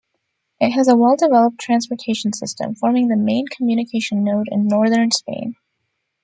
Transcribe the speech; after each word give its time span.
It 0.59 0.71
has 0.71 0.87
a 0.87 0.95
well-developed 0.95 1.59
transportation 1.59 2.33
system, 2.33 2.73
forming 2.73 3.07
the 3.07 3.15
main 3.15 3.45
communication 3.45 4.23
node 4.23 4.47
in 4.51 4.67
northern 4.67 5.11
Spain. 5.11 5.55